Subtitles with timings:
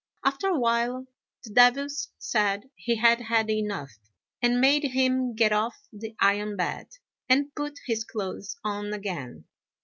[0.25, 1.05] After a while
[1.43, 3.91] the devils said he had had enough,
[4.41, 6.87] and made him get off the iron bed,
[7.29, 9.45] and put his clothes on again.